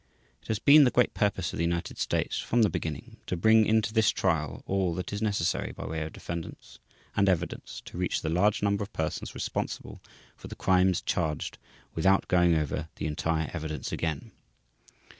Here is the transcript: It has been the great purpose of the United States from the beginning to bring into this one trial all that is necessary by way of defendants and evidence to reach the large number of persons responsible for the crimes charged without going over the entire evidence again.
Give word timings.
It 0.41 0.47
has 0.47 0.57
been 0.57 0.83
the 0.83 0.89
great 0.89 1.13
purpose 1.13 1.53
of 1.53 1.57
the 1.57 1.63
United 1.63 1.99
States 1.99 2.39
from 2.39 2.63
the 2.63 2.71
beginning 2.71 3.17
to 3.27 3.37
bring 3.37 3.67
into 3.67 3.93
this 3.93 4.09
one 4.09 4.15
trial 4.15 4.63
all 4.65 4.95
that 4.95 5.13
is 5.13 5.21
necessary 5.21 5.73
by 5.73 5.85
way 5.85 6.01
of 6.01 6.11
defendants 6.13 6.79
and 7.15 7.29
evidence 7.29 7.83
to 7.85 7.99
reach 7.99 8.23
the 8.23 8.27
large 8.29 8.63
number 8.63 8.81
of 8.81 8.91
persons 8.93 9.35
responsible 9.35 10.01
for 10.35 10.47
the 10.47 10.55
crimes 10.55 11.03
charged 11.03 11.59
without 11.93 12.27
going 12.27 12.55
over 12.55 12.89
the 12.95 13.05
entire 13.05 13.51
evidence 13.53 13.91
again. 13.91 14.31